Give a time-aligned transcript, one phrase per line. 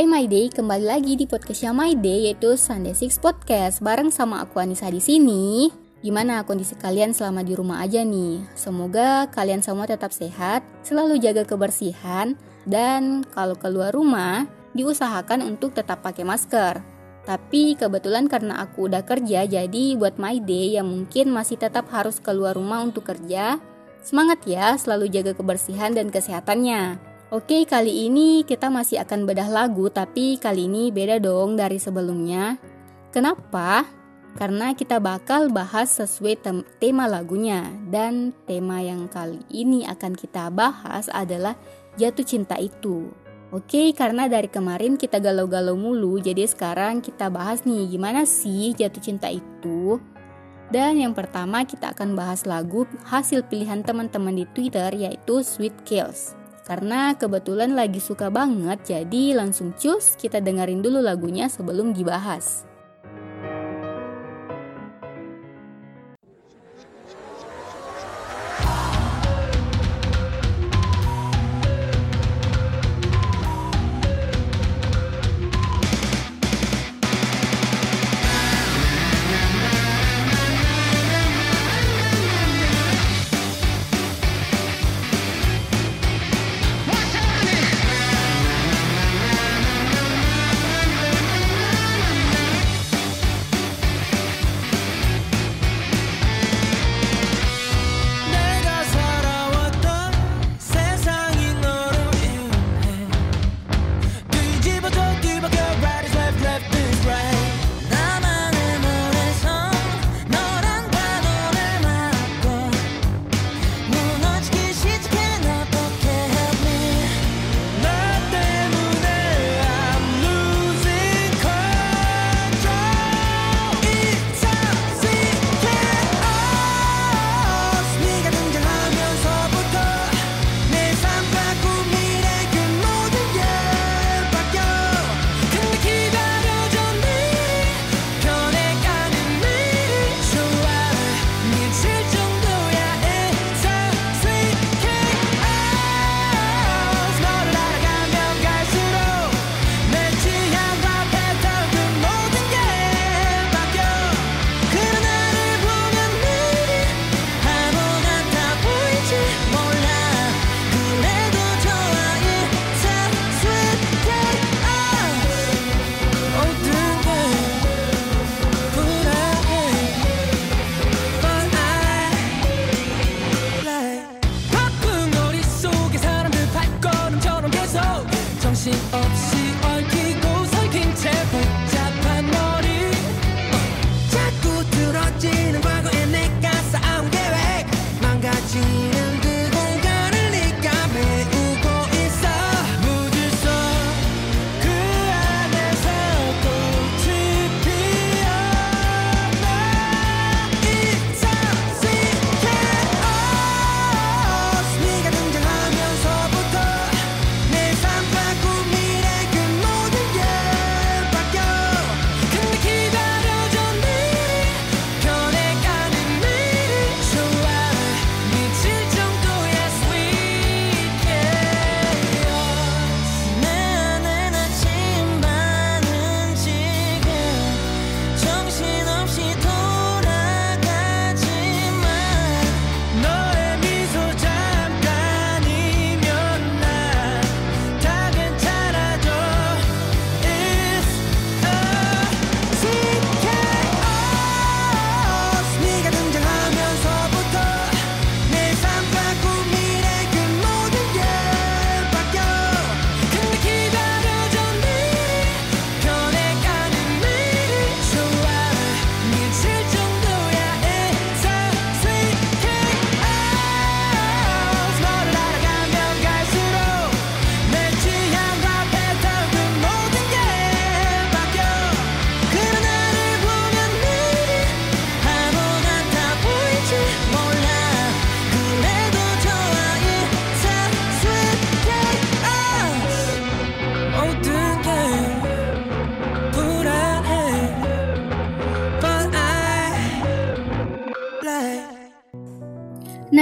[0.00, 4.40] Hai My Day, kembali lagi di podcastnya My Day yaitu Sunday Six Podcast bareng sama
[4.40, 5.68] aku Anissa di sini.
[6.00, 8.40] Gimana kondisi kalian selama di rumah aja nih?
[8.56, 12.32] Semoga kalian semua tetap sehat, selalu jaga kebersihan,
[12.64, 16.80] dan kalau keluar rumah diusahakan untuk tetap pakai masker.
[17.28, 22.24] Tapi kebetulan karena aku udah kerja, jadi buat My Day yang mungkin masih tetap harus
[22.24, 23.60] keluar rumah untuk kerja,
[24.00, 27.09] semangat ya selalu jaga kebersihan dan kesehatannya.
[27.30, 32.58] Oke, kali ini kita masih akan bedah lagu, tapi kali ini beda dong dari sebelumnya.
[33.14, 33.86] Kenapa?
[34.34, 40.50] Karena kita bakal bahas sesuai tem tema lagunya, dan tema yang kali ini akan kita
[40.50, 41.54] bahas adalah
[41.94, 43.14] jatuh cinta itu.
[43.54, 49.02] Oke, karena dari kemarin kita galau-galau mulu, jadi sekarang kita bahas nih gimana sih jatuh
[49.06, 50.02] cinta itu.
[50.74, 56.39] Dan yang pertama kita akan bahas lagu hasil pilihan teman-teman di Twitter yaitu Sweet Kills.
[56.64, 62.69] Karena kebetulan lagi suka banget, jadi langsung cus kita dengerin dulu lagunya sebelum dibahas.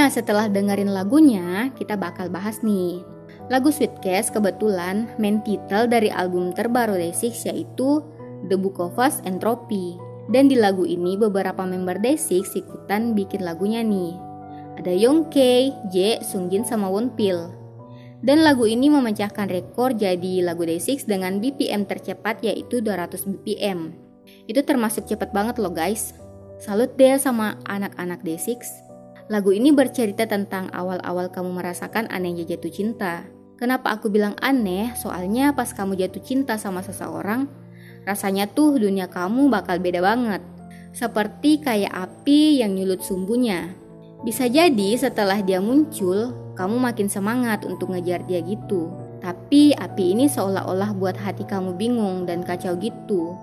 [0.08, 3.05] Setelah dengerin lagunya, kita bakal bahas nih.
[3.52, 8.00] Lagu Sweetcast kebetulan main title dari album terbaru Day6 yaitu
[8.49, 10.00] The Book of Us Entropy.
[10.32, 14.16] Dan di lagu ini beberapa member Day6 ikutan bikin lagunya nih.
[14.81, 17.52] Ada Youngkei, J, Sungjin sama Wonpil.
[18.25, 23.93] Dan lagu ini memecahkan rekor jadi lagu Day6 dengan BPM tercepat yaitu 200 BPM.
[24.49, 26.16] Itu termasuk cepat banget loh guys.
[26.56, 28.88] Salut deh sama anak-anak Day6.
[29.29, 33.29] Lagu ini bercerita tentang awal-awal kamu merasakan anehnya jatuh cinta.
[33.61, 34.97] Kenapa aku bilang aneh?
[34.97, 37.45] Soalnya pas kamu jatuh cinta sama seseorang,
[38.09, 40.41] rasanya tuh dunia kamu bakal beda banget.
[40.97, 43.77] Seperti kayak api yang nyulut sumbunya.
[44.25, 48.89] Bisa jadi setelah dia muncul, kamu makin semangat untuk ngejar dia gitu.
[49.21, 53.37] Tapi api ini seolah-olah buat hati kamu bingung dan kacau gitu.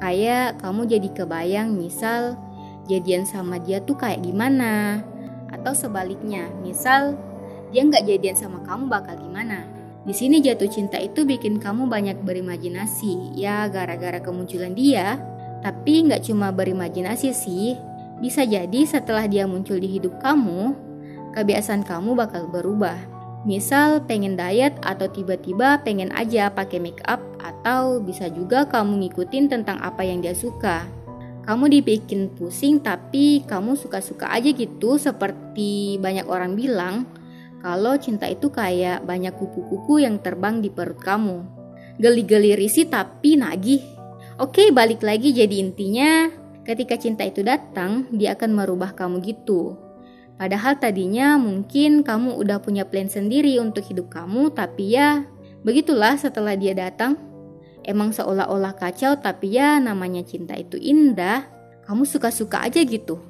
[0.00, 2.40] Kayak kamu jadi kebayang misal
[2.88, 5.04] jadian sama dia tuh kayak gimana
[5.66, 7.18] atau sebaliknya, misal
[7.74, 9.66] dia nggak jadian sama kamu bakal gimana?
[10.06, 15.18] Di sini jatuh cinta itu bikin kamu banyak berimajinasi, ya gara-gara kemunculan dia.
[15.66, 17.74] Tapi nggak cuma berimajinasi sih,
[18.22, 20.70] bisa jadi setelah dia muncul di hidup kamu,
[21.34, 22.94] kebiasaan kamu bakal berubah.
[23.42, 29.50] Misal pengen diet atau tiba-tiba pengen aja pakai make up atau bisa juga kamu ngikutin
[29.50, 30.86] tentang apa yang dia suka
[31.46, 37.06] kamu dibikin pusing tapi kamu suka-suka aja gitu seperti banyak orang bilang
[37.66, 41.42] kalau cinta itu kayak banyak kupu-kupu yang terbang di perut kamu.
[41.98, 43.82] Geli-geli risih tapi nagih.
[44.36, 46.28] Oke, balik lagi jadi intinya
[46.62, 49.74] ketika cinta itu datang, dia akan merubah kamu gitu.
[50.36, 55.24] Padahal tadinya mungkin kamu udah punya plan sendiri untuk hidup kamu, tapi ya
[55.64, 57.16] begitulah setelah dia datang,
[57.86, 61.46] Emang seolah-olah kacau tapi ya namanya cinta itu indah.
[61.86, 63.22] Kamu suka-suka aja gitu.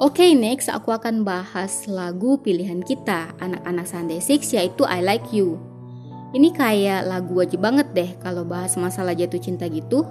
[0.00, 5.28] Oke, okay, next aku akan bahas lagu pilihan kita anak-anak Sunday Six yaitu I Like
[5.28, 5.60] You.
[6.32, 10.08] Ini kayak lagu wajib banget deh kalau bahas masalah jatuh cinta gitu.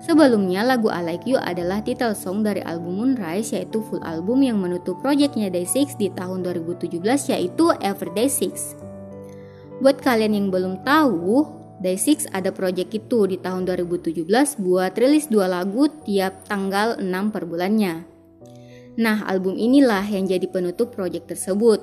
[0.00, 4.56] Sebelumnya lagu I Like You adalah title song dari album Moonrise yaitu full album yang
[4.56, 6.96] menutup proyeknya Day6 di tahun 2017
[7.36, 8.72] yaitu Everyday Six.
[9.84, 14.28] Buat kalian yang belum tahu, Day6 ada project itu di tahun 2017
[14.60, 18.04] buat rilis dua lagu tiap tanggal 6 per bulannya.
[19.00, 21.80] Nah, album inilah yang jadi penutup project tersebut.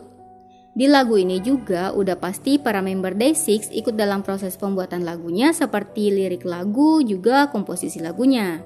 [0.78, 6.14] Di lagu ini juga udah pasti para member Day6 ikut dalam proses pembuatan lagunya seperti
[6.14, 8.62] lirik lagu juga komposisi lagunya.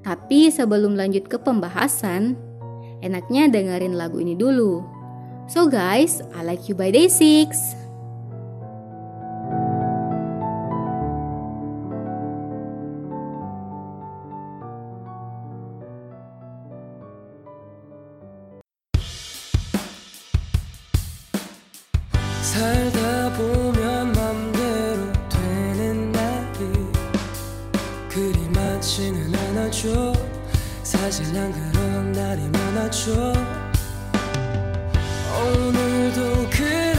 [0.00, 2.40] Tapi sebelum lanjut ke pembahasan,
[3.04, 4.80] enaknya dengerin lagu ini dulu.
[5.44, 7.52] So guys, I like you by Day6.
[28.10, 30.12] 그리 많지는 않아죠
[30.82, 33.32] 사실 난 그런 날이 많아죠
[35.32, 36.89] 오늘도 그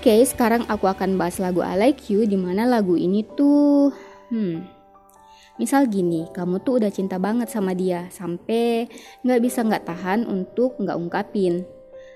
[0.00, 3.92] Oke, sekarang aku akan bahas lagu I Like You di mana lagu ini tuh
[4.32, 4.64] hmm
[5.60, 8.88] Misal gini, kamu tuh udah cinta banget sama dia sampai
[9.20, 11.68] nggak bisa nggak tahan untuk nggak ungkapin.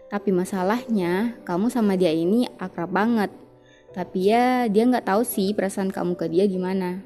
[0.09, 3.29] Tapi masalahnya kamu sama dia ini akrab banget.
[3.93, 7.05] Tapi ya dia nggak tahu sih perasaan kamu ke dia gimana.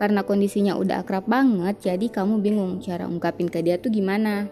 [0.00, 4.48] Karena kondisinya udah akrab banget, jadi kamu bingung cara ungkapin ke dia tuh gimana.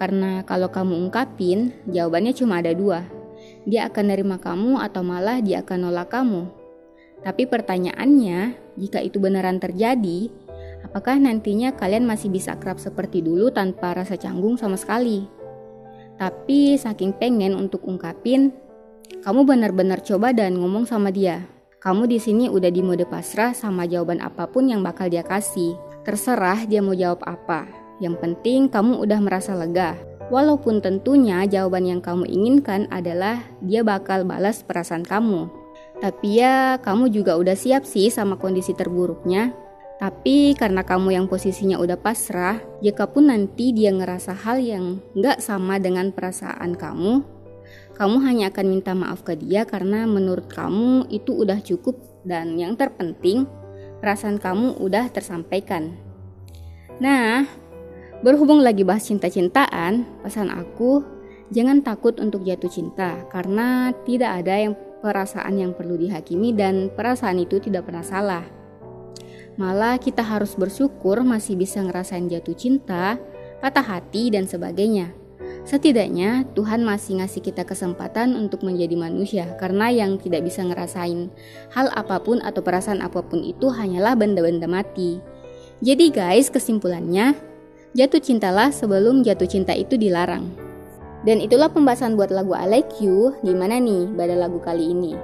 [0.00, 3.20] Karena kalau kamu ungkapin, jawabannya cuma ada dua.
[3.62, 6.50] Dia akan nerima kamu atau malah dia akan nolak kamu.
[7.22, 10.26] Tapi pertanyaannya, jika itu beneran terjadi,
[10.82, 15.22] apakah nantinya kalian masih bisa akrab seperti dulu tanpa rasa canggung sama sekali?
[16.18, 18.50] Tapi saking pengen untuk ungkapin,
[19.22, 21.46] kamu benar-benar coba dan ngomong sama dia.
[21.82, 25.74] Kamu di sini udah di mode pasrah sama jawaban apa pun yang bakal dia kasih.
[26.02, 27.66] Terserah dia mau jawab apa.
[27.98, 29.94] Yang penting kamu udah merasa lega.
[30.32, 35.52] Walaupun tentunya jawaban yang kamu inginkan adalah dia bakal balas perasaan kamu.
[36.00, 39.52] Tapi ya kamu juga udah siap sih sama kondisi terburuknya.
[40.00, 45.38] Tapi karena kamu yang posisinya udah pasrah, jika pun nanti dia ngerasa hal yang nggak
[45.38, 47.22] sama dengan perasaan kamu,
[47.94, 52.74] kamu hanya akan minta maaf ke dia karena menurut kamu itu udah cukup dan yang
[52.74, 53.46] terpenting
[54.02, 55.94] perasaan kamu udah tersampaikan.
[56.98, 57.46] Nah,
[58.22, 61.02] berhubung lagi bahas cinta-cintaan, pesan aku
[61.50, 67.42] jangan takut untuk jatuh cinta karena tidak ada yang perasaan yang perlu dihakimi dan perasaan
[67.42, 68.46] itu tidak pernah salah.
[69.58, 73.18] Malah kita harus bersyukur masih bisa ngerasain jatuh cinta,
[73.60, 75.12] patah hati dan sebagainya.
[75.62, 81.30] Setidaknya Tuhan masih ngasih kita kesempatan untuk menjadi manusia karena yang tidak bisa ngerasain
[81.74, 85.20] hal apa pun atau perasaan apa pun itu hanyalah benda-benda mati.
[85.82, 87.51] Jadi guys, kesimpulannya,
[87.92, 90.48] jatuh cintalah sebelum jatuh cinta itu dilarang.
[91.22, 93.36] Dan itulah pembahasan buat lagu I Like You.
[93.44, 95.14] Gimana nih pada lagu kali ini?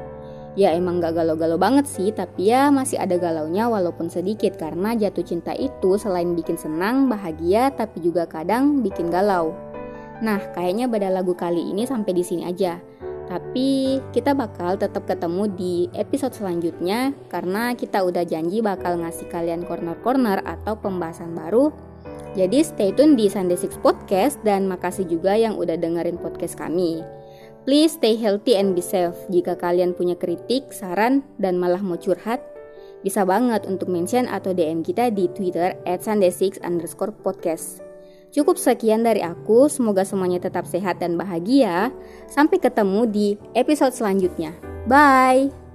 [0.55, 5.23] Ya emang gak galau-galau banget sih, tapi ya masih ada galaunya walaupun sedikit karena jatuh
[5.23, 9.55] cinta itu selain bikin senang, bahagia, tapi juga kadang bikin galau.
[10.19, 12.83] Nah, kayaknya pada lagu kali ini sampai di sini aja.
[13.31, 19.63] Tapi kita bakal tetap ketemu di episode selanjutnya karena kita udah janji bakal ngasih kalian
[19.63, 21.88] corner-corner atau pembahasan baru
[22.39, 27.03] jadi stay tune di Sunday Six Podcast dan makasih juga yang udah dengerin podcast kami.
[27.67, 29.19] Please stay healthy and be safe.
[29.27, 32.39] Jika kalian punya kritik, saran, dan malah mau curhat,
[33.03, 37.83] bisa banget untuk mention atau DM kita di Twitter at Sunday6 underscore podcast.
[38.31, 41.91] Cukup sekian dari aku, semoga semuanya tetap sehat dan bahagia.
[42.31, 43.29] Sampai ketemu di
[43.59, 44.55] episode selanjutnya.
[44.87, 45.68] Bye!